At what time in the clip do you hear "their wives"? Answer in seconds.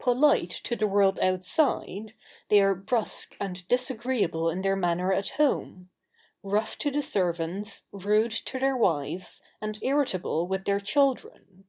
8.58-9.40